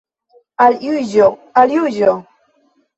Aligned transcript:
Al 0.67 0.79
Juĝo, 0.87 1.29
al 1.65 1.77
Juĝo! 1.79 2.21